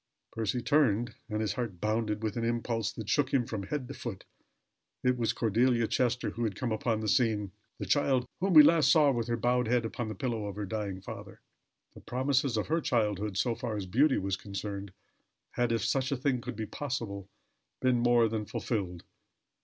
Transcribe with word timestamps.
Percy 0.31 0.63
turned, 0.63 1.13
and 1.29 1.41
his 1.41 1.53
heart 1.53 1.79
bounded 1.79 2.23
with 2.23 2.35
an 2.35 2.43
impulse 2.43 2.91
that 2.91 3.07
shook 3.07 3.31
him 3.31 3.45
from 3.45 3.61
head 3.67 3.87
to 3.87 3.93
foot. 3.93 4.25
It 5.03 5.15
was 5.15 5.31
Cordelia 5.31 5.85
Chester 5.85 6.31
who 6.31 6.43
had 6.43 6.55
come 6.55 6.71
upon 6.71 7.01
the 7.01 7.07
scene, 7.07 7.51
the 7.77 7.85
child 7.85 8.25
whom 8.39 8.53
we 8.55 8.63
last 8.63 8.91
saw 8.91 9.11
with 9.11 9.27
her 9.27 9.37
bowed 9.37 9.67
head 9.67 9.85
upon 9.85 10.07
the 10.07 10.15
pillow 10.15 10.47
of 10.47 10.55
her 10.55 10.65
dying 10.65 11.01
father. 11.01 11.39
The 11.93 12.01
promises 12.01 12.57
of 12.57 12.65
her 12.65 12.81
childhood, 12.81 13.37
so 13.37 13.53
far 13.53 13.75
as 13.77 13.85
beauty 13.85 14.17
was 14.17 14.37
concerned, 14.37 14.91
had, 15.51 15.71
if 15.71 15.85
such 15.85 16.11
a 16.11 16.17
thing 16.17 16.41
could 16.41 16.55
be 16.55 16.65
possible, 16.65 17.29
been 17.79 17.99
more 17.99 18.27
than 18.27 18.45
fulfilled. 18.47 19.03